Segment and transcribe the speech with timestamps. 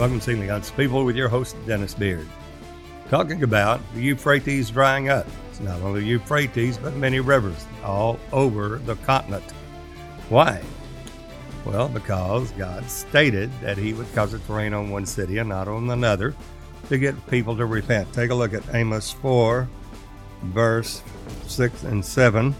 [0.00, 2.26] Welcome to Hunts People with your host, Dennis Beard.
[3.10, 5.26] Talking about the Euphrates drying up.
[5.50, 9.44] It's not only the Euphrates, but many rivers all over the continent.
[10.30, 10.62] Why?
[11.66, 15.50] Well, because God stated that He would cause it to rain on one city and
[15.50, 16.34] not on another
[16.88, 18.10] to get people to repent.
[18.14, 19.68] Take a look at Amos 4,
[20.44, 21.02] verse
[21.46, 22.54] 6 and 7.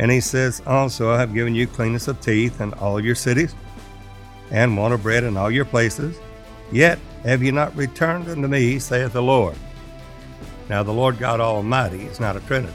[0.00, 3.54] And he says, Also, I have given you cleanness of teeth in all your cities,
[4.50, 6.18] and want of bread in all your places.
[6.74, 9.54] Yet have ye not returned unto me, saith the Lord.
[10.68, 12.74] Now, the Lord God Almighty is not a Trinity.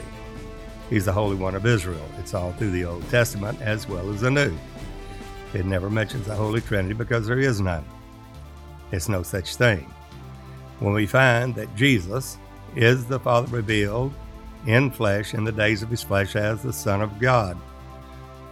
[0.89, 2.07] He's the Holy One of Israel.
[2.17, 4.57] It's all through the Old Testament as well as the New.
[5.53, 7.83] It never mentions the Holy Trinity because there is none.
[8.93, 9.93] It's no such thing.
[10.79, 12.37] When we find that Jesus
[12.77, 14.13] is the Father revealed
[14.65, 17.57] in flesh in the days of his flesh as the Son of God.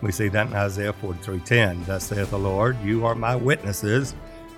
[0.02, 1.86] We see that in Isaiah 43:10.
[1.86, 4.14] Thus saith the Lord, You are my witnesses.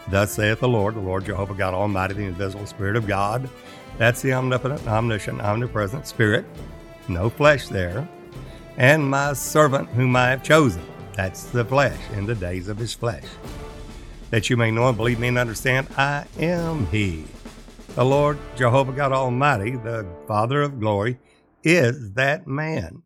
[0.10, 3.48] Thus saith the Lord, the Lord Jehovah God Almighty, the invisible Spirit of God.
[3.98, 6.46] That's the omnipotent, omniscient, omnipresent Spirit.
[7.08, 8.08] No flesh there.
[8.78, 10.82] And my servant whom I have chosen.
[11.14, 13.26] That's the flesh in the days of his flesh.
[14.32, 17.26] That you may know and believe me and understand, I am he.
[17.96, 21.20] The Lord Jehovah God Almighty, the Father of glory,
[21.64, 23.04] is that man.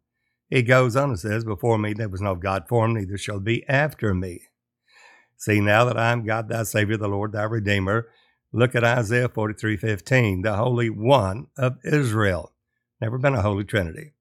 [0.50, 3.68] He goes on and says, Before me there was no God formed, neither shall be
[3.68, 4.42] after me.
[5.44, 8.08] See now that I am God thy Savior, the Lord thy Redeemer.
[8.54, 12.54] Look at Isaiah 43 15, the Holy One of Israel.
[13.02, 14.14] Never been a Holy Trinity.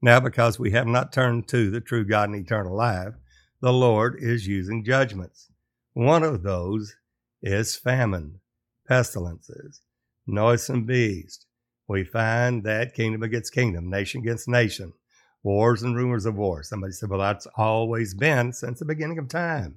[0.00, 3.12] Now, because we have not turned to the true God and eternal life,
[3.60, 5.50] the Lord is using judgments.
[5.92, 6.96] One of those
[7.42, 8.40] is famine,
[8.88, 9.82] pestilences,
[10.26, 11.44] noisome beast.
[11.86, 14.94] We find that kingdom against kingdom, nation against nation,
[15.42, 16.62] wars and rumors of war.
[16.62, 19.76] Somebody said, well, that's always been since the beginning of time.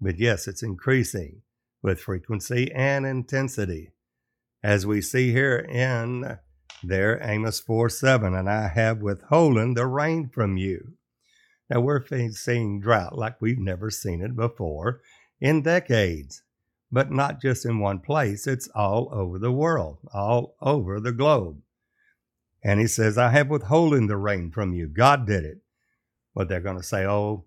[0.00, 1.42] But yes, it's increasing
[1.82, 3.92] with frequency and intensity.
[4.62, 6.38] As we see here in
[6.82, 10.94] there, Amos 4 7, and I have withholden the rain from you.
[11.68, 15.00] Now we're seeing drought like we've never seen it before
[15.40, 16.42] in decades
[16.92, 18.46] but not just in one place.
[18.46, 21.60] It's all over the world, all over the globe.
[22.62, 24.86] And he says, I have withholden the rain from you.
[24.86, 25.58] God did it.
[26.34, 27.44] But they're going to say, oh,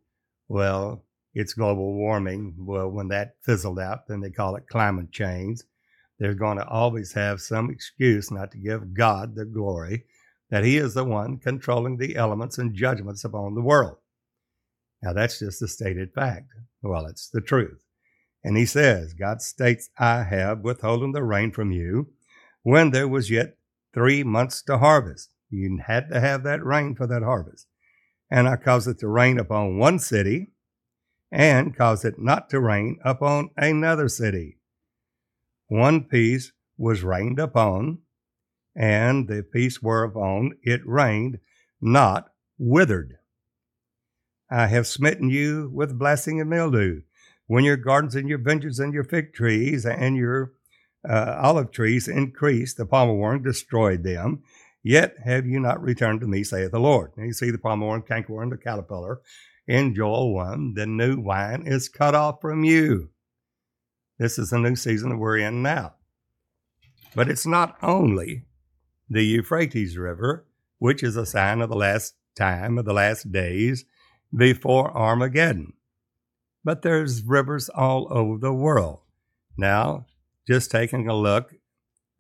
[0.48, 1.03] well,
[1.34, 2.56] it's global warming.
[2.58, 5.62] Well, when that fizzled out, then they call it climate change.
[6.20, 10.06] They're going to always have some excuse not to give God the glory
[10.50, 13.98] that He is the one controlling the elements and judgments upon the world.
[15.02, 16.48] Now, that's just a stated fact.
[16.82, 17.84] Well, it's the truth.
[18.44, 22.14] And he says, God states, I have withholden the rain from you
[22.62, 23.58] when there was yet
[23.94, 25.30] three months to harvest.
[25.50, 27.68] You had to have that rain for that harvest.
[28.32, 30.53] And I caused it to rain upon one city
[31.34, 34.60] and caused it not to rain upon another city.
[35.68, 37.98] One piece was rained upon,
[38.76, 41.40] and the piece whereupon it rained
[41.82, 43.18] not withered.
[44.48, 47.02] I have smitten you with blessing and mildew
[47.48, 50.54] when your gardens and your vineyards and your fig trees and your
[51.08, 54.44] uh, olive trees increased, the palmer worm destroyed them.
[54.84, 57.12] Yet have you not returned to me, saith the Lord.
[57.18, 59.22] And you see the palmer worm, cankerworm, the caterpillar
[59.68, 60.74] in Joel 1.
[60.76, 63.10] The new wine is cut off from you.
[64.20, 65.96] This is the new season that we're in now.
[67.16, 68.46] But it's not only
[69.10, 70.46] the Euphrates River,
[70.80, 73.86] which is a sign of the last time, of the last days
[74.36, 75.74] before Armageddon
[76.64, 79.00] but there's rivers all over the world.
[79.58, 80.06] Now,
[80.48, 81.54] just taking a look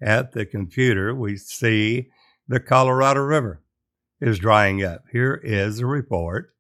[0.02, 2.10] at the computer, we see
[2.48, 3.62] the Colorado River
[4.20, 5.06] is drying up.
[5.12, 6.53] Here is a report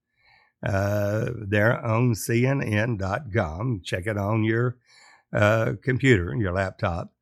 [0.64, 3.82] uh, there on CNN.com.
[3.84, 4.78] Check it on your
[5.34, 7.14] uh, computer, your laptop,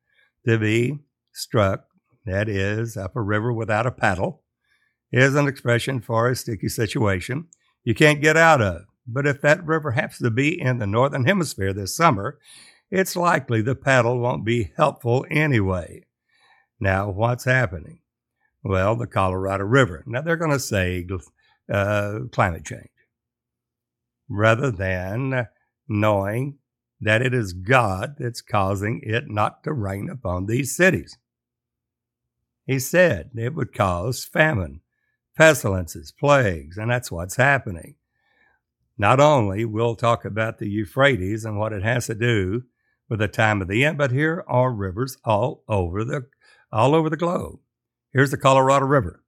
[0.46, 0.98] to be
[1.32, 1.84] struck.
[2.24, 4.42] That is, up a river without a paddle,
[5.10, 7.48] is an expression for a sticky situation
[7.84, 8.82] you can't get out of.
[9.06, 12.38] But if that river happens to be in the northern hemisphere this summer,
[12.90, 16.04] it's likely the paddle won't be helpful anyway.
[16.78, 18.00] Now, what's happening?
[18.62, 20.04] Well, the Colorado River.
[20.06, 21.06] Now, they're going to say
[21.72, 22.91] uh, climate change
[24.28, 25.48] rather than
[25.88, 26.58] knowing
[27.00, 31.18] that it is God that's causing it not to rain upon these cities.
[32.64, 34.80] He said it would cause famine,
[35.36, 37.96] pestilences, plagues, and that's what's happening.
[38.96, 42.62] Not only we'll talk about the Euphrates and what it has to do
[43.08, 46.28] with the time of the end, but here are rivers all over the
[46.70, 47.58] all over the globe.
[48.12, 49.21] Here's the Colorado River.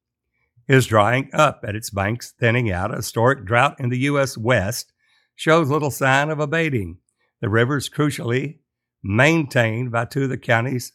[0.66, 2.92] Is drying up at its banks, thinning out.
[2.92, 4.38] A historic drought in the U.S.
[4.38, 4.92] West
[5.34, 6.98] shows little sign of abating.
[7.40, 8.60] The river is crucially
[9.02, 10.92] maintained by two of the county's,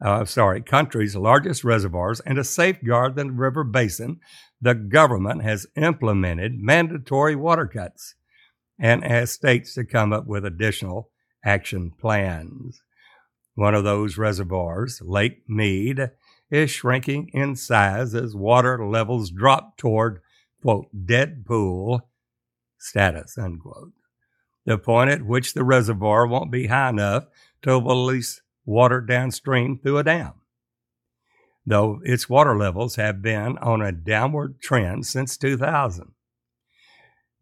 [0.00, 4.20] uh, sorry, country's largest reservoirs, and to safeguard the river basin,
[4.60, 8.14] the government has implemented mandatory water cuts
[8.78, 11.10] and asked states to come up with additional
[11.44, 12.80] action plans.
[13.54, 16.10] One of those reservoirs, Lake Mead,
[16.52, 20.20] is shrinking in size as water levels drop toward,
[20.60, 22.10] quote, dead pool
[22.78, 23.92] status, unquote.
[24.66, 27.24] The point at which the reservoir won't be high enough
[27.62, 30.34] to release water downstream through a dam.
[31.64, 36.12] Though its water levels have been on a downward trend since 2000,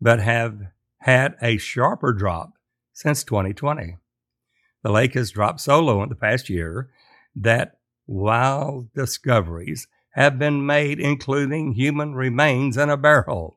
[0.00, 0.60] but have
[0.98, 2.52] had a sharper drop
[2.92, 3.96] since 2020.
[4.82, 6.90] The lake has dropped so low in the past year
[7.34, 7.79] that
[8.10, 13.56] wild discoveries have been made, including human remains in a barrel,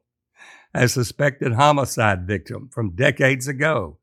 [0.76, 3.98] a suspected homicide victim from decades ago.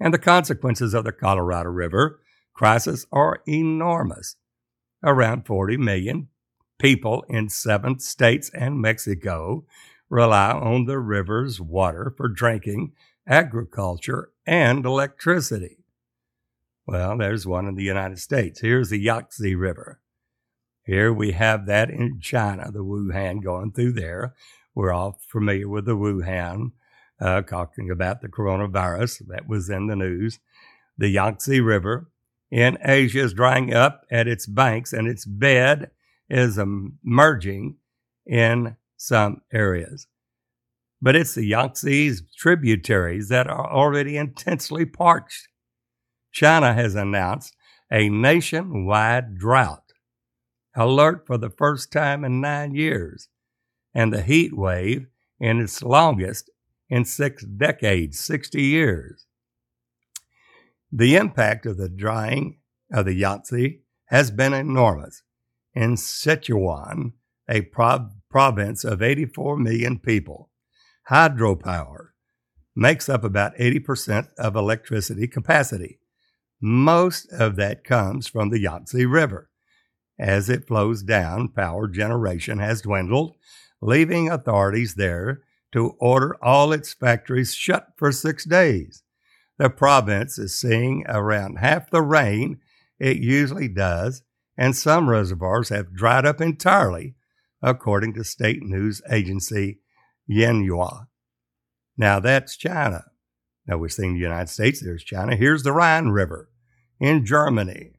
[0.00, 2.20] And the consequences of the Colorado River
[2.52, 4.34] crisis are enormous.
[5.04, 6.28] Around 40 million
[6.80, 9.64] people in seven states and Mexico
[10.10, 12.92] rely on the river's water for drinking,
[13.28, 15.83] agriculture, and electricity.
[16.86, 18.60] Well, there's one in the United States.
[18.60, 20.00] Here's the Yangtze River.
[20.84, 24.34] Here we have that in China, the Wuhan going through there.
[24.74, 26.72] We're all familiar with the Wuhan,
[27.18, 30.40] uh, talking about the coronavirus that was in the news.
[30.98, 32.10] The Yangtze River
[32.50, 35.90] in Asia is drying up at its banks, and its bed
[36.28, 37.78] is emerging
[38.26, 40.06] in some areas.
[41.00, 45.48] But it's the Yangtze's tributaries that are already intensely parched
[46.34, 47.54] China has announced
[47.92, 49.92] a nationwide drought
[50.74, 53.28] alert for the first time in nine years,
[53.94, 55.06] and the heat wave
[55.38, 56.50] in its longest
[56.88, 59.26] in six decades, 60 years.
[60.90, 62.58] The impact of the drying
[62.92, 65.22] of the Yangtze has been enormous.
[65.72, 67.12] In Sichuan,
[67.48, 70.50] a prov- province of 84 million people,
[71.08, 72.08] hydropower
[72.74, 76.00] makes up about 80% of electricity capacity.
[76.60, 79.50] Most of that comes from the Yangtze River.
[80.18, 83.34] As it flows down, power generation has dwindled,
[83.80, 85.42] leaving authorities there
[85.72, 89.02] to order all its factories shut for six days.
[89.58, 92.60] The province is seeing around half the rain
[92.98, 94.22] it usually does,
[94.56, 97.16] and some reservoirs have dried up entirely,
[97.60, 99.80] according to state news agency
[100.30, 101.08] Xinhua.
[101.96, 103.04] Now that's China.
[103.66, 105.36] Now we're seeing the United States, there's China.
[105.36, 106.50] Here's the Rhine River
[107.00, 107.92] in Germany.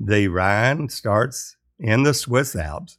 [0.00, 2.98] The Rhine starts in the Swiss Alps,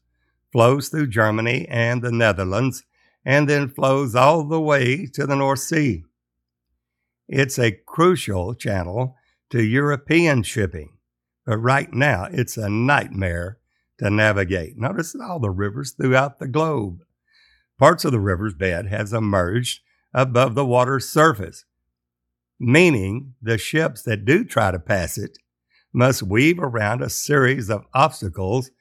[0.51, 2.83] flows through Germany and the Netherlands,
[3.25, 6.03] and then flows all the way to the North Sea.
[7.27, 9.15] It's a crucial channel
[9.49, 10.97] to European shipping,
[11.45, 13.59] but right now it's a nightmare
[13.99, 14.77] to navigate.
[14.77, 17.03] Notice all the rivers throughout the globe.
[17.79, 19.81] Parts of the river's bed has emerged
[20.13, 21.65] above the water's surface,
[22.59, 25.37] meaning the ships that do try to pass it
[25.93, 28.71] must weave around a series of obstacles,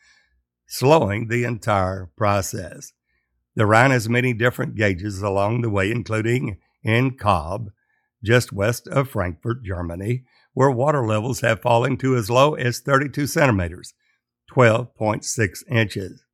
[0.66, 2.92] slowing the entire process.
[3.54, 7.68] The Rhine has many different gauges along the way, including in Kaub,
[8.24, 13.26] just west of Frankfurt, Germany, where water levels have fallen to as low as 32
[13.26, 13.94] centimeters,
[14.50, 16.24] 12.6 inches.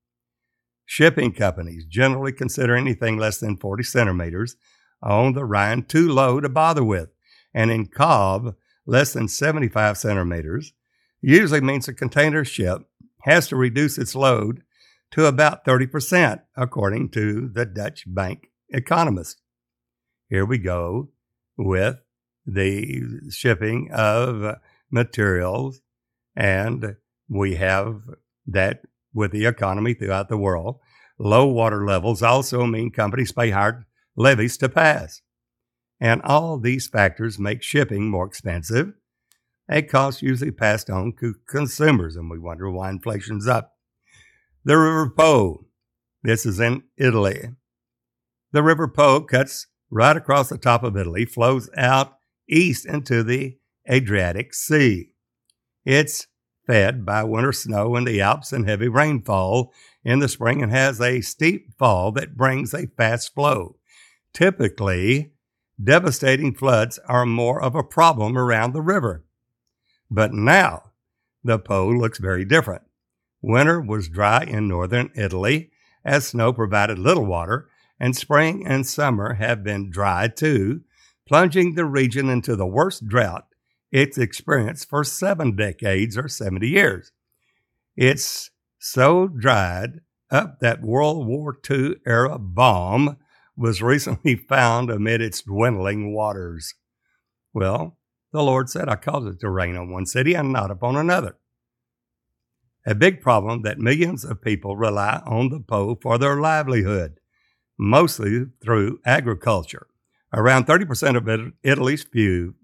[0.87, 4.56] Shipping companies generally consider anything less than 40 centimeters
[5.02, 7.11] on the Rhine too low to bother with
[7.55, 8.55] and in Kaub,
[8.87, 10.73] less than 75 centimeters,
[11.21, 12.83] usually means a container ship
[13.23, 14.62] has to reduce its load
[15.11, 19.40] to about 30%, according to the Dutch bank economist.
[20.28, 21.09] Here we go
[21.57, 22.00] with
[22.47, 24.59] the shipping of
[24.90, 25.81] materials,
[26.37, 26.97] and
[27.28, 28.02] we have
[28.47, 30.78] that with the economy throughout the world.
[31.19, 33.88] Low water levels also mean companies pay higher
[34.18, 35.22] levies to pass.
[36.00, 38.92] And all these factors make shipping more expensive.
[39.70, 43.72] A cost usually passed on to consumers, and we wonder why inflation's up.
[44.64, 45.66] The River Po.
[46.22, 47.50] This is in Italy.
[48.52, 53.58] The River Po cuts right across the top of Italy, flows out east into the
[53.90, 55.10] Adriatic Sea.
[55.84, 56.26] It's
[56.66, 59.72] fed by winter snow in the Alps and heavy rainfall
[60.04, 63.77] in the spring and has a steep fall that brings a fast flow.
[64.32, 65.32] Typically,
[65.82, 69.25] devastating floods are more of a problem around the river.
[70.11, 70.92] But now,
[71.44, 72.82] the Po looks very different.
[73.40, 75.70] Winter was dry in northern Italy,
[76.04, 77.68] as snow provided little water,
[78.00, 80.82] and spring and summer have been dry too,
[81.26, 83.47] plunging the region into the worst drought
[83.90, 87.12] its experienced for seven decades or 70 years.
[87.97, 93.16] It's so dried up that World War II era bomb
[93.58, 96.74] was recently found amid its dwindling waters.
[97.52, 97.98] Well,
[98.32, 101.36] the Lord said, I caused it to rain on one city and not upon another.
[102.86, 107.20] A big problem that millions of people rely on the Po for their livelihood,
[107.78, 109.88] mostly through agriculture.
[110.32, 112.04] Around 30% of Italy's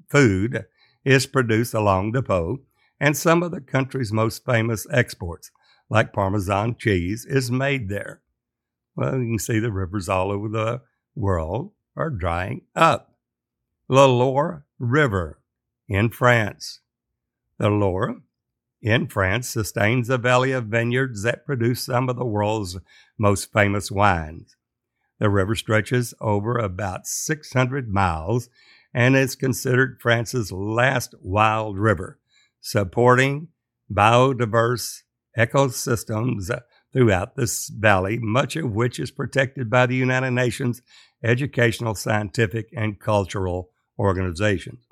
[0.09, 0.65] food
[1.05, 2.59] is produced along the Po,
[3.01, 5.51] and some of the country's most famous exports,
[5.91, 8.23] like Parmesan cheese, is made there.
[8.97, 10.83] Well, you can see the rivers all over the
[11.15, 13.17] world are drying up.
[13.89, 15.41] The Loire River
[15.89, 16.81] in France.
[17.59, 18.17] The Loire
[18.81, 22.79] in France sustains a valley of vineyards that produce some of the world's
[23.19, 24.57] most famous wines.
[25.19, 28.49] The river stretches over about 600 miles
[28.93, 32.19] and is considered France's last wild river,
[32.61, 33.49] supporting
[33.93, 35.03] biodiverse
[35.37, 36.51] ecosystems
[36.95, 40.81] throughout this valley, much of which is protected by the United Nations
[41.23, 44.87] educational, scientific, and cultural organizations.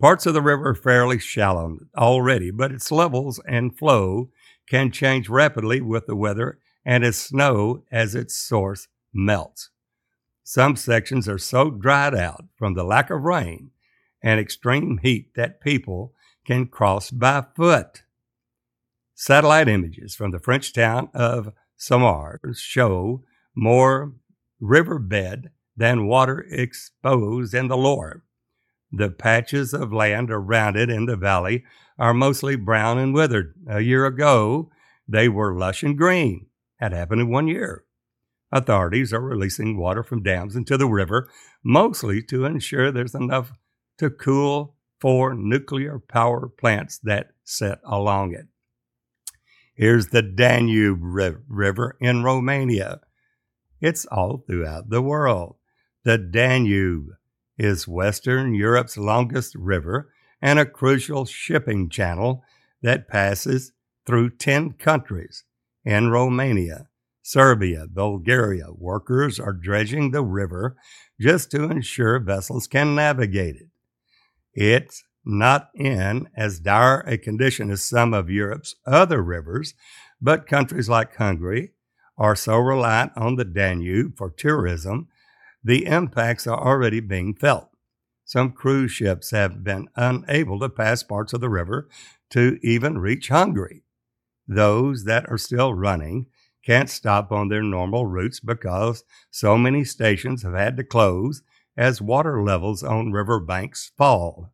[0.00, 4.30] Parts of the river are fairly shallow already, but its levels and flow
[4.68, 9.70] can change rapidly with the weather and as snow as its source melts.
[10.42, 13.70] Some sections are so dried out from the lack of rain
[14.22, 18.02] and extreme heat that people can cross by foot.
[19.22, 23.22] Satellite images from the French town of Saumur show
[23.54, 24.14] more
[24.60, 28.22] riverbed than water exposed in the Loire.
[28.90, 31.64] The patches of land around it in the valley
[31.98, 33.52] are mostly brown and withered.
[33.68, 34.70] A year ago,
[35.06, 36.46] they were lush and green.
[36.80, 37.84] That happened in one year.
[38.50, 41.28] Authorities are releasing water from dams into the river,
[41.62, 43.52] mostly to ensure there's enough
[43.98, 48.46] to cool four nuclear power plants that sit along it.
[49.80, 53.00] Here's the Danube River in Romania.
[53.80, 55.56] It's all throughout the world.
[56.04, 57.06] The Danube
[57.56, 62.44] is Western Europe's longest river and a crucial shipping channel
[62.82, 63.72] that passes
[64.04, 65.44] through 10 countries.
[65.82, 66.88] In Romania,
[67.22, 70.76] Serbia, Bulgaria, workers are dredging the river
[71.18, 73.68] just to ensure vessels can navigate it.
[74.52, 79.74] It's not in as dire a condition as some of Europe's other rivers,
[80.20, 81.72] but countries like Hungary
[82.16, 85.08] are so reliant on the Danube for tourism,
[85.64, 87.70] the impacts are already being felt.
[88.24, 91.88] Some cruise ships have been unable to pass parts of the river
[92.30, 93.82] to even reach Hungary.
[94.46, 96.26] Those that are still running
[96.64, 101.42] can't stop on their normal routes because so many stations have had to close
[101.76, 104.52] as water levels on river banks fall.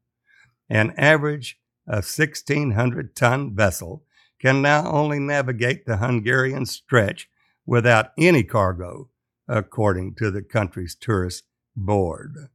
[0.68, 4.04] An average of 1,600 ton vessel
[4.40, 7.28] can now only navigate the Hungarian stretch
[7.64, 9.08] without any cargo,
[9.48, 11.44] according to the country's tourist
[11.74, 12.48] board.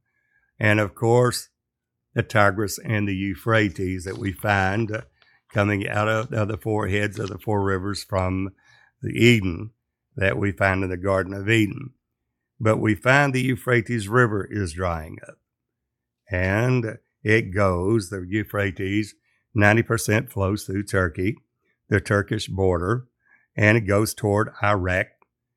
[0.58, 1.48] And of course,
[2.14, 5.02] the Tigris and the Euphrates that we find uh,
[5.52, 8.50] coming out of, of the four heads of the four rivers from
[9.00, 9.70] the Eden
[10.16, 11.90] that we find in the Garden of Eden.
[12.60, 15.38] But we find the Euphrates River is drying up.
[16.30, 19.14] And it goes, the Euphrates,
[19.56, 21.36] 90% flows through Turkey,
[21.88, 23.06] the Turkish border,
[23.56, 25.08] and it goes toward Iraq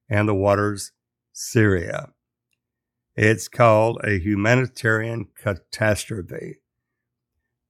[0.09, 0.91] and the waters
[1.31, 2.09] Syria.
[3.15, 6.57] It's called a humanitarian catastrophe.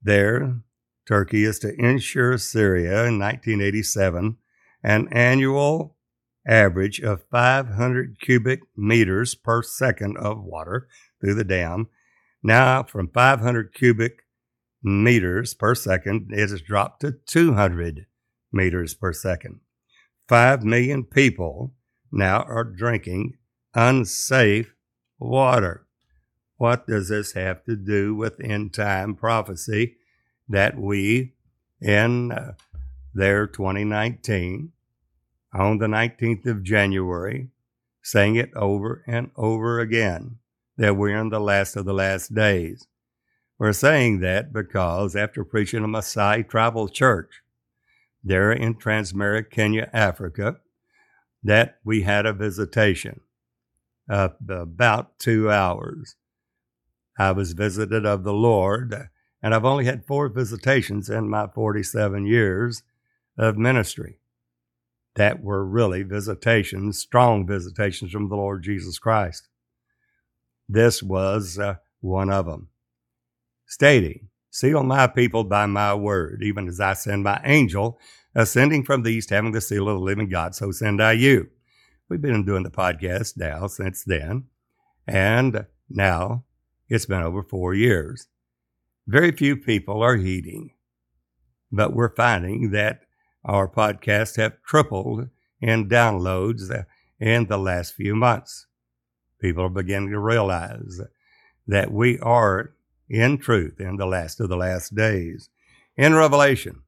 [0.02, 0.62] There,
[1.08, 4.38] Turkey is to insure Syria in 1987
[4.84, 5.96] an annual
[6.48, 10.88] average of 500 cubic meters per second of water
[11.20, 11.88] through the dam.
[12.46, 14.24] Now, from 500 cubic
[14.84, 18.06] meters per second, it has dropped to 200
[18.54, 19.62] meters per second.
[20.30, 21.74] 5 million people
[22.12, 23.40] now are drinking
[23.74, 24.76] unsafe
[25.18, 25.88] water.
[26.58, 29.96] What does this have to do with end time prophecy
[30.48, 31.34] that we
[31.82, 32.54] in uh,
[33.12, 34.72] there 2019
[35.52, 37.50] on the 19th of January,
[38.04, 40.38] sang it over and over again
[40.78, 42.88] that we're in the last of the last days.
[43.58, 47.42] We're saying that because after preaching a Messiah Tribal Church
[48.24, 50.58] there in Transmara, Kenya, Africa,
[51.44, 53.22] that we had a visitation
[54.10, 56.16] of about two hours.
[57.18, 59.10] I was visited of the Lord,
[59.42, 62.84] and I've only had four visitations in my 47 years
[63.38, 64.20] of ministry
[65.16, 69.48] that were really visitations, strong visitations from the Lord Jesus Christ.
[70.68, 72.70] This was uh, one of them,
[73.66, 78.00] stating Seal my people by my word, even as I send my angel
[78.34, 81.50] ascending from the east, having the seal of the living God, so send I you.
[82.08, 84.46] We've been doing the podcast now since then,
[85.06, 86.46] and now
[86.88, 88.30] it's been over four years.
[89.06, 90.72] Very few people are heeding,
[91.70, 93.02] but we're finding that
[93.44, 95.28] our podcasts have tripled
[95.60, 96.86] in downloads
[97.20, 98.68] in the last few months.
[99.46, 101.00] People are beginning to realize
[101.68, 102.74] that we are
[103.08, 105.50] in truth in the last of the last days.
[105.96, 106.82] In Revelation,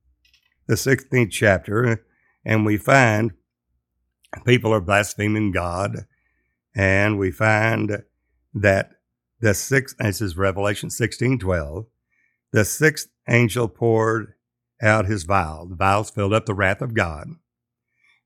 [0.65, 2.03] the 16th chapter,
[2.43, 3.33] and we find
[4.43, 6.07] people are blaspheming God,
[6.75, 8.01] and we find
[8.55, 8.89] that
[9.39, 11.85] the sixth, this is Revelation 16 12,
[12.53, 14.33] the sixth angel poured
[14.81, 15.67] out his vial.
[15.67, 17.27] The vials filled up the wrath of God.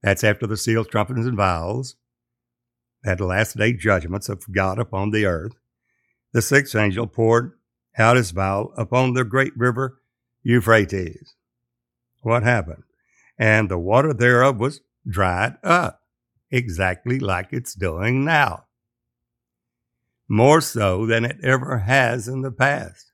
[0.02, 1.98] That's after the seals, trumpets, and vials,
[3.05, 5.53] at the last day judgments of God upon the earth.
[6.34, 7.53] The sixth angel poured
[7.98, 10.01] out his vial upon the great river
[10.43, 11.36] Euphrates.
[12.22, 12.84] What happened?
[13.38, 16.01] And the water thereof was dried up,
[16.51, 18.65] exactly like it's doing now.
[20.27, 23.12] More so than it ever has in the past.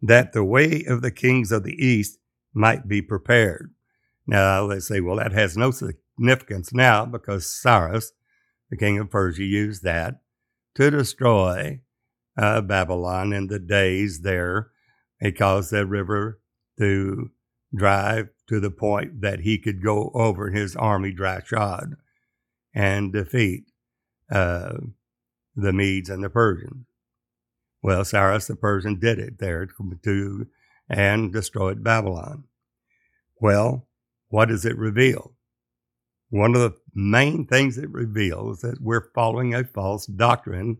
[0.00, 2.18] That the way of the kings of the east
[2.54, 3.74] might be prepared.
[4.26, 8.12] Now they say, well, that has no significance now because Cyrus,
[8.70, 10.20] the king of Persia, used that
[10.76, 11.80] to destroy
[12.36, 14.70] uh, Babylon in the days there.
[15.20, 16.40] He caused the river
[16.78, 17.30] to
[17.74, 21.96] drive to the point that he could go over his army dry shod
[22.74, 23.64] and defeat
[24.30, 24.78] uh,
[25.54, 26.86] the Medes and the Persians.
[27.82, 30.46] Well, Cyrus the Persian did it there to
[30.88, 32.44] and destroyed Babylon.
[33.40, 33.86] Well,
[34.28, 35.32] what does it reveal?
[36.30, 40.78] One of the main things it reveals is that we're following a false doctrine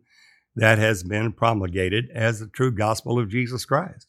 [0.55, 4.07] that has been promulgated as the true gospel of Jesus Christ.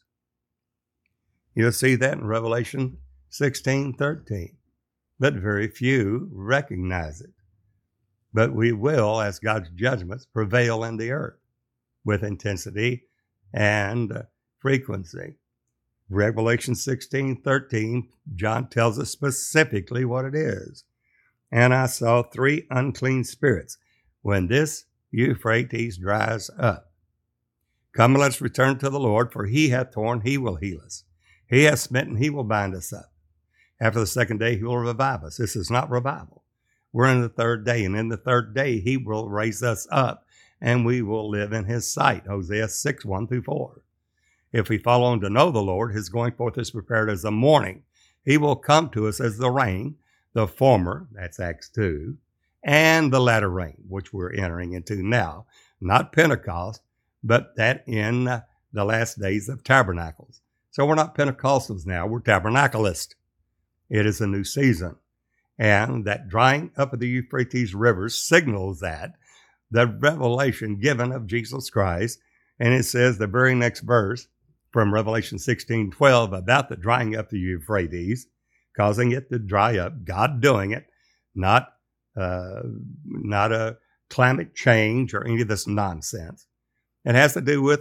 [1.54, 4.56] You'll see that in Revelation 16 13.
[5.18, 7.30] But very few recognize it.
[8.32, 11.38] But we will, as God's judgments, prevail in the earth
[12.04, 13.04] with intensity
[13.52, 14.22] and uh,
[14.58, 15.34] frequency.
[16.08, 20.84] Revelation 16 13, John tells us specifically what it is.
[21.52, 23.76] And I saw three unclean spirits.
[24.22, 26.90] When this Euphrates dries up.
[27.94, 31.04] Come, let's return to the Lord, for he hath torn, he will heal us.
[31.46, 33.12] He hath smitten, he will bind us up.
[33.78, 35.36] After the second day, he will revive us.
[35.36, 36.44] This is not revival.
[36.92, 40.24] We're in the third day, and in the third day, he will raise us up,
[40.60, 42.26] and we will live in his sight.
[42.26, 43.82] Hosea 6 1 through 4.
[44.52, 47.30] If we follow on to know the Lord, his going forth is prepared as the
[47.30, 47.82] morning.
[48.24, 49.96] He will come to us as the rain,
[50.34, 52.16] the former, that's Acts 2,
[52.64, 55.46] and the latter rain, which we're entering into now.
[55.80, 56.80] Not Pentecost,
[57.22, 58.42] but that in uh,
[58.72, 60.40] the last days of tabernacles.
[60.70, 63.14] So we're not Pentecostals now, we're tabernacleists.
[63.90, 64.96] It is a new season.
[65.58, 69.12] And that drying up of the Euphrates River signals that
[69.72, 72.20] the revelation given of Jesus Christ.
[72.60, 74.28] And it says the very next verse
[74.70, 78.28] from Revelation 16 12 about the drying up of the Euphrates,
[78.76, 80.86] causing it to dry up, God doing it,
[81.34, 81.68] not
[82.16, 82.62] uh,
[83.04, 83.78] not a
[84.10, 86.46] climate change or any of this nonsense.
[87.04, 87.80] It has to do with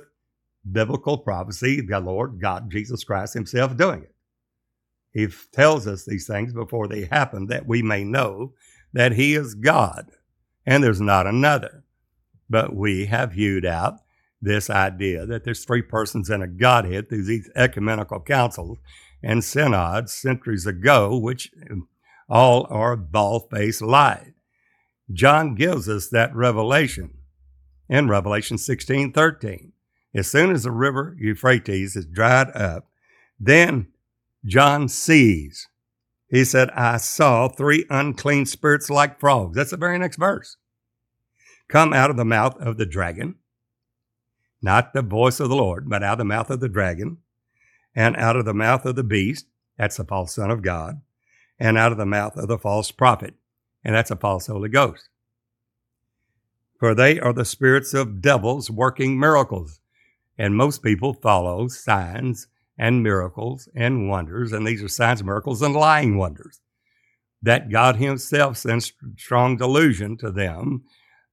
[0.70, 4.16] biblical prophecy, the Lord God, Jesus Christ Himself doing it.
[5.14, 8.54] He tells us these things before they happen that we may know
[8.94, 10.12] that He is God
[10.66, 11.84] and there's not another.
[12.50, 13.96] But we have hewed out
[14.42, 18.80] this idea that there's three persons in a Godhead through these ecumenical councils
[19.24, 21.88] and synods centuries ago, which um,
[22.30, 24.32] all are bald faced lies.
[25.12, 27.18] John gives us that revelation
[27.90, 29.74] in Revelation 16 13.
[30.14, 32.88] As soon as the river Euphrates is dried up,
[33.40, 33.88] then
[34.46, 35.68] John sees.
[36.30, 39.56] He said, I saw three unclean spirits like frogs.
[39.56, 40.58] That's the very next verse.
[41.68, 43.36] Come out of the mouth of the dragon,
[44.62, 47.18] not the voice of the Lord, but out of the mouth of the dragon,
[47.96, 51.02] and out of the mouth of the beast, that's the false son of God,
[51.60, 53.34] and out of the mouth of the false prophet,
[53.84, 55.10] and that's a false Holy Ghost.
[56.82, 59.80] For they are the spirits of devils working miracles.
[60.36, 65.76] And most people follow signs and miracles and wonders, and these are signs, miracles, and
[65.76, 66.60] lying wonders.
[67.44, 70.86] That God Himself sends strong delusion to them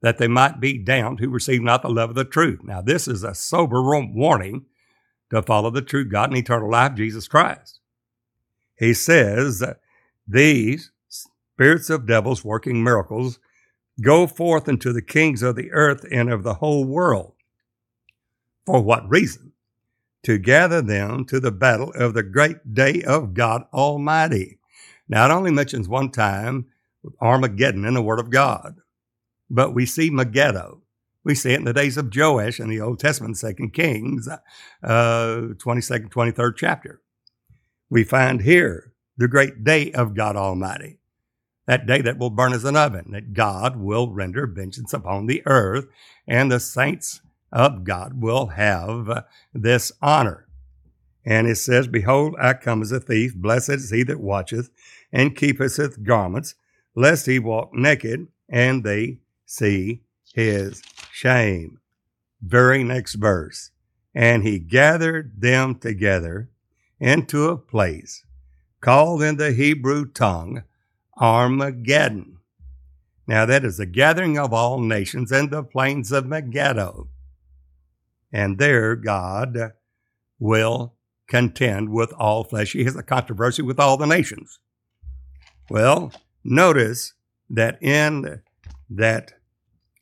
[0.02, 2.60] that they might be damned who receive not the love of the truth.
[2.62, 4.66] Now, this is a sober warning
[5.30, 7.80] to follow the true God and eternal life, Jesus Christ.
[8.76, 9.80] He says that
[10.26, 13.38] these spirits of devils working miracles
[14.00, 17.34] go forth into the kings of the earth and of the whole world.
[18.64, 19.48] For what reason?
[20.24, 24.58] to gather them to the battle of the great day of God Almighty.
[25.08, 26.66] Now, it only mentions one time
[27.20, 28.76] Armageddon in the Word of God,
[29.48, 30.82] but we see Megiddo.
[31.28, 34.38] We see it in the days of Joash in the Old Testament, Second Kings, uh,
[34.82, 37.02] 22nd, 23rd chapter.
[37.90, 41.00] We find here the great day of God Almighty,
[41.66, 45.42] that day that will burn as an oven, that God will render vengeance upon the
[45.44, 45.86] earth,
[46.26, 47.20] and the saints
[47.52, 50.48] of God will have this honor.
[51.26, 53.36] And it says, Behold, I come as a thief.
[53.36, 54.70] Blessed is he that watcheth
[55.12, 56.54] and keepeth his garments,
[56.94, 60.00] lest he walk naked and they see
[60.32, 60.82] his
[61.18, 61.80] shame.
[62.40, 63.72] Very next verse.
[64.14, 66.48] And he gathered them together
[67.00, 68.24] into a place
[68.80, 70.62] called in the Hebrew tongue
[71.20, 72.38] Armageddon.
[73.26, 77.08] Now, that is the gathering of all nations in the plains of Megiddo.
[78.32, 79.72] And there, God
[80.38, 80.94] will
[81.26, 82.72] contend with all flesh.
[82.72, 84.60] He has a controversy with all the nations.
[85.68, 86.12] Well,
[86.44, 87.14] notice
[87.50, 88.40] that in
[88.88, 89.32] that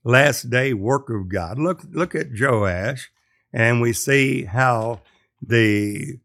[0.07, 3.11] last day work of God, look, look at Joash,
[3.53, 5.01] and we see how
[5.42, 6.21] the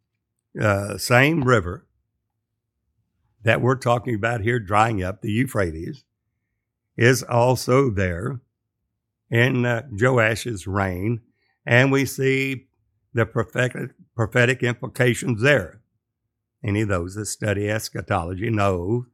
[0.60, 1.88] uh, same river
[3.44, 6.04] that we're talking about here drying up, the Euphrates,
[6.96, 8.40] is also there
[9.32, 11.22] in uh, Joash's reign,
[11.66, 12.68] and we see
[13.16, 15.82] the prophetic, prophetic implications there.
[16.64, 19.08] Any of those that study eschatology know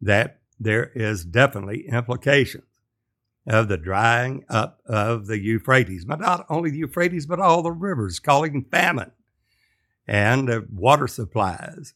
[0.00, 2.64] that there is definitely implications
[3.46, 7.72] of the drying up of the Euphrates, but not only the Euphrates, but all the
[7.72, 9.12] rivers, calling famine
[10.06, 11.94] and the water supplies,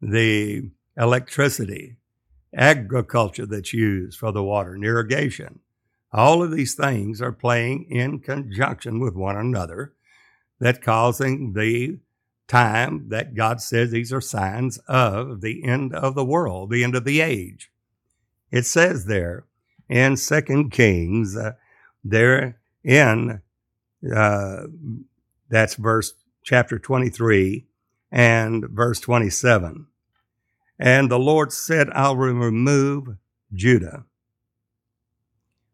[0.00, 1.96] the electricity,
[2.54, 5.60] agriculture that's used for the water and irrigation.
[6.12, 9.92] All of these things are playing in conjunction with one another
[10.60, 11.98] that causing the
[12.48, 16.94] time that God says these are signs of the end of the world, the end
[16.94, 17.70] of the age.
[18.50, 19.44] It says there
[19.88, 21.52] in Second Kings, uh,
[22.04, 23.40] there in
[24.14, 24.62] uh,
[25.48, 27.66] that's verse chapter 23
[28.10, 29.86] and verse 27.
[30.78, 33.16] And the Lord said, I'll remove
[33.52, 34.04] Judah.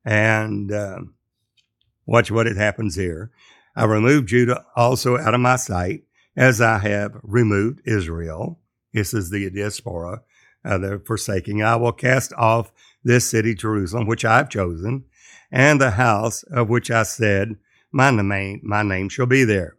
[0.05, 0.99] And uh,
[2.07, 3.31] watch what it happens here.
[3.75, 6.05] I remove Judah also out of my sight,
[6.37, 8.61] as I have removed Israel.
[8.93, 10.23] This is the diaspora,
[10.65, 11.63] uh, the forsaking.
[11.63, 12.73] I will cast off
[13.05, 15.05] this city, Jerusalem, which I have chosen,
[15.51, 17.57] and the house of which I said,
[17.91, 19.77] my name, my name shall be there.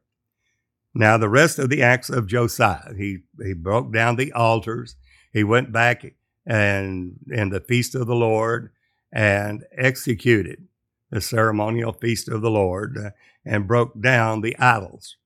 [0.94, 4.96] Now, the rest of the acts of Josiah, he, he broke down the altars.
[5.32, 6.06] He went back
[6.46, 8.72] and in the feast of the Lord
[9.12, 10.68] and executed
[11.10, 13.10] the ceremonial feast of the Lord uh,
[13.46, 15.18] and broke down the idols.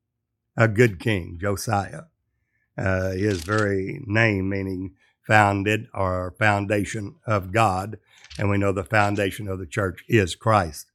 [0.55, 2.03] A good king, Josiah.
[2.77, 4.93] Uh, his very name meaning
[5.27, 7.99] founded or foundation of God.
[8.39, 10.91] And we know the foundation of the church is Christ.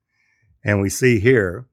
[0.65, 1.67] And we see here,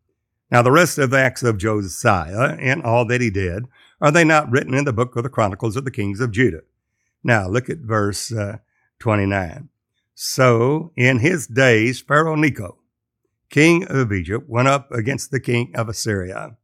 [0.51, 3.65] now the rest of the acts of Josiah and all that he did,
[4.01, 6.61] are they not written in the book of the Chronicles of the Kings of Judah?
[7.23, 8.57] Now look at verse uh,
[8.99, 9.69] 29.
[10.15, 12.77] So in his days, Pharaoh Necho,
[13.49, 16.57] king of Egypt, went up against the king of Assyria.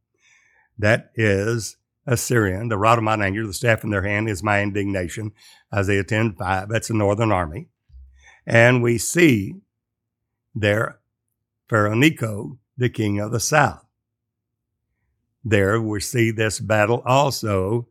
[0.78, 1.76] That is
[2.06, 2.68] Assyrian.
[2.68, 5.32] The rod of mine anger, the staff in their hand is my indignation.
[5.74, 6.68] Isaiah 10 5.
[6.68, 7.68] That's the northern army.
[8.46, 9.56] And we see
[10.54, 11.00] there
[11.68, 11.98] Pharaoh
[12.78, 13.84] the king of the south.
[15.44, 17.88] There we see this battle also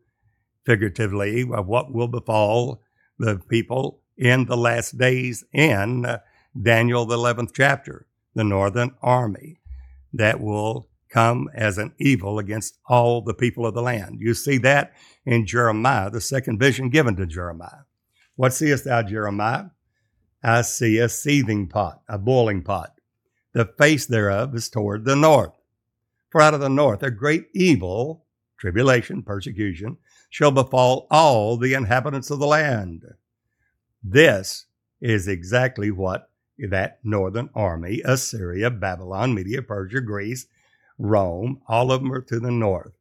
[0.64, 2.82] figuratively of what will befall
[3.18, 6.06] the people in the last days in
[6.60, 9.60] Daniel, the 11th chapter, the northern army
[10.12, 14.18] that will come as an evil against all the people of the land.
[14.20, 14.92] You see that
[15.24, 17.84] in Jeremiah, the second vision given to Jeremiah.
[18.34, 19.66] What seest thou, Jeremiah?
[20.42, 22.92] I see a seething pot, a boiling pot.
[23.52, 25.54] The face thereof is toward the north.
[26.30, 28.26] For out of the north a great evil,
[28.58, 29.96] tribulation, persecution,
[30.28, 33.04] shall befall all the inhabitants of the land.
[34.02, 34.66] This
[35.00, 40.46] is exactly what that northern army, Assyria, Babylon, Media, Persia, Greece,
[40.98, 42.92] Rome, all of them are to the north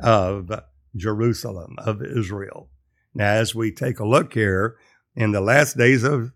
[0.00, 0.50] of
[0.94, 2.68] Jerusalem, of Israel.
[3.14, 4.76] Now, as we take a look here,
[5.14, 6.32] in the last days of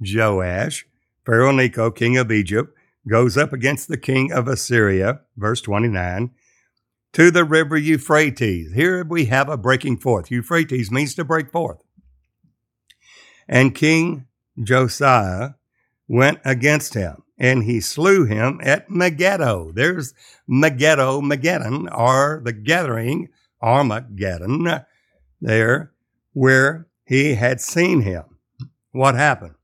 [0.00, 0.86] Joash,
[1.26, 2.74] Pharaoh Necho, king of Egypt,
[3.08, 6.30] goes up against the king of Assyria, verse 29,
[7.12, 8.72] to the river Euphrates.
[8.72, 10.30] Here we have a breaking forth.
[10.30, 11.82] Euphrates means to break forth.
[13.48, 14.26] And King
[14.62, 15.50] Josiah
[16.08, 19.72] went against him and he slew him at Megiddo.
[19.72, 20.12] There's
[20.46, 23.30] Megiddo, Megiddon, or the gathering,
[23.62, 24.84] Armageddon,
[25.40, 25.92] there
[26.34, 28.24] where he had seen him.
[28.92, 29.54] What happened?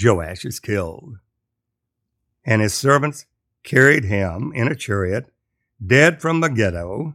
[0.00, 1.16] Joash is killed,
[2.44, 3.26] and his servants
[3.64, 5.32] carried him in a chariot,
[5.84, 7.14] dead from Megiddo,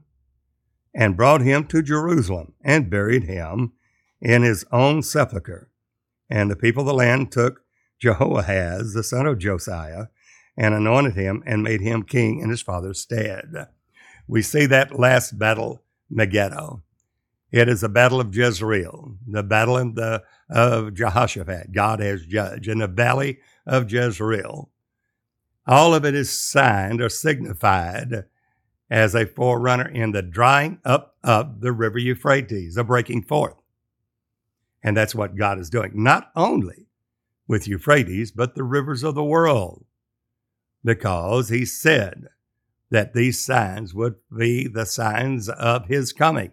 [0.93, 3.71] and brought him to Jerusalem and buried him
[4.21, 5.69] in his own sepulchre.
[6.29, 7.61] And the people of the land took
[7.99, 10.07] Jehoahaz, the son of Josiah,
[10.57, 13.67] and anointed him and made him king in his father's stead.
[14.27, 16.83] We see that last battle, Megiddo.
[17.51, 22.79] It is the battle of Jezreel, the battle the, of Jehoshaphat, God as judge, in
[22.79, 24.69] the valley of Jezreel.
[25.65, 28.25] All of it is signed or signified
[28.89, 33.55] as a forerunner in the drying up of the river Euphrates, the breaking forth.
[34.83, 36.88] And that's what God is doing, not only
[37.49, 39.83] with Euphrates, but the rivers of the world,
[40.85, 42.27] because he said
[42.91, 46.51] that these signs would be the signs of his coming.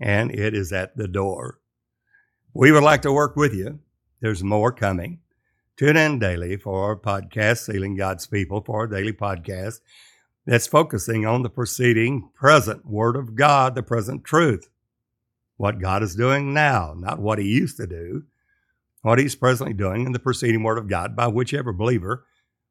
[0.00, 1.60] And it is at the door.
[2.52, 3.78] We would like to work with you.
[4.20, 5.20] There's more coming.
[5.76, 9.78] Tune in daily for our podcast, Sealing God's People, for our daily podcast
[10.44, 14.68] that's focusing on the preceding present Word of God, the present truth.
[15.56, 18.24] What God is doing now, not what He used to do,
[19.02, 22.24] what He's presently doing in the preceding Word of God, by which every believer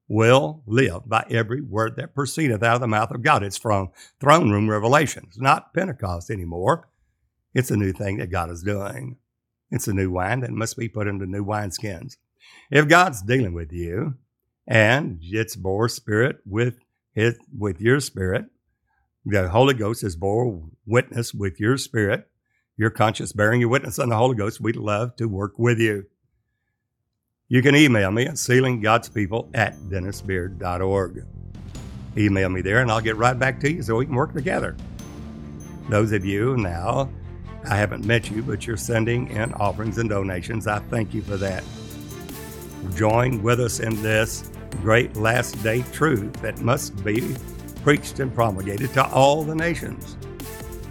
[0.07, 3.43] will live by every word that proceedeth out of the mouth of God.
[3.43, 6.87] It's from throne room revelations, not Pentecost anymore.
[7.53, 9.17] It's a new thing that God is doing.
[9.69, 12.15] It's a new wine that must be put into new wineskins.
[12.71, 14.15] If God's dealing with you
[14.65, 16.79] and it's bore spirit with
[17.13, 18.45] his, with your spirit,
[19.25, 22.29] the Holy Ghost is bore witness with your spirit,
[22.77, 26.05] your conscience bearing your witness on the Holy Ghost, we'd love to work with you.
[27.49, 31.25] You can email me at sealinggodspeople at dennisbeard.org.
[32.17, 34.75] Email me there and I'll get right back to you so we can work together.
[35.87, 37.09] Those of you now,
[37.63, 40.67] I haven't met you, but you're sending in offerings and donations.
[40.67, 41.63] I thank you for that
[42.95, 47.33] join with us in this great last day truth that must be
[47.81, 50.17] preached and promulgated to all the nations.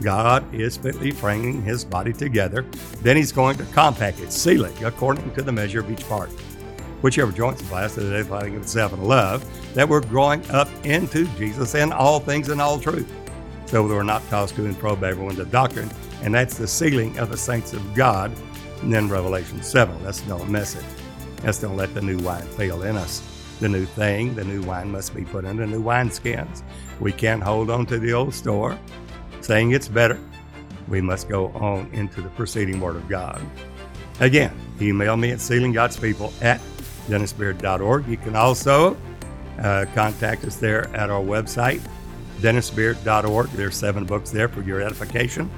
[0.03, 2.62] God is fitly framing his body together.
[3.03, 6.31] Then he's going to compact it, seal it according to the measure of each part.
[7.07, 11.25] Whichever joint supplies to the edifying of itself in love, that we're growing up into
[11.37, 13.09] Jesus and all things and all truth.
[13.66, 15.88] So that we're not tossed to and fro by every wind doctrine.
[16.25, 18.33] And that's the sealing of the saints of God.
[18.83, 20.85] And then Revelation 7, that's no message.
[21.45, 23.23] Let's don't let the new wine fail in us.
[23.61, 26.64] The new thing, the new wine must be put into new wineskins.
[26.99, 28.77] We can't hold on to the old store
[29.42, 30.19] saying it's better.
[30.88, 33.40] We must go on into the preceding Word of God.
[34.19, 36.61] Again, email me at sealinggodspeople at
[37.07, 38.07] dennisbeard.org.
[38.07, 38.97] You can also
[39.61, 41.81] uh, contact us there at our website,
[42.38, 43.49] dennisbeard.org.
[43.51, 45.51] There are seven books there for your edification.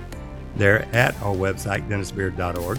[0.57, 2.79] They're at our website, dennisbeard.org.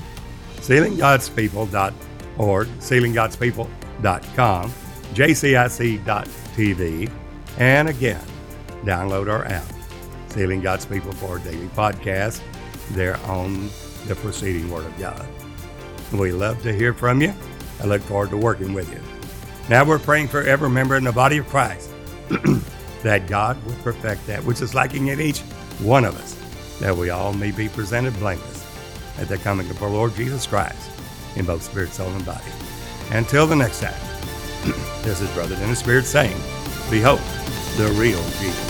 [0.57, 1.93] Sealinggodspeople.org
[2.39, 4.71] org, sealinggodspeople.com,
[5.13, 7.11] jcic.tv,
[7.57, 8.23] and again,
[8.83, 9.65] download our app,
[10.29, 12.41] Sealing God's People for a Daily Podcast.
[12.91, 13.69] There on
[14.07, 15.27] the preceding Word of God.
[16.13, 17.33] We love to hear from you.
[17.79, 19.01] I look forward to working with you.
[19.69, 21.89] Now we're praying for every member in the body of Christ
[23.03, 25.39] that God will perfect that which is lacking in each
[25.79, 26.35] one of us,
[26.79, 28.65] that we all may be presented blameless
[29.19, 30.89] at the coming of our Lord Jesus Christ
[31.35, 32.51] in both spirit, soul, and body.
[33.11, 33.93] Until the next time,
[35.03, 36.37] this is Brother Dennis Beard saying,
[36.89, 37.21] Behold,
[37.77, 38.68] the real Jesus.